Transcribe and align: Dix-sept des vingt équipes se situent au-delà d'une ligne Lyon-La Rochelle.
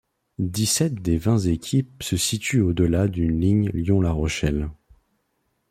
Dix-sept 0.47 0.95
des 1.03 1.17
vingt 1.17 1.37
équipes 1.41 2.01
se 2.01 2.17
situent 2.17 2.61
au-delà 2.63 3.07
d'une 3.07 3.39
ligne 3.39 3.69
Lyon-La 3.69 4.11
Rochelle. 4.11 4.71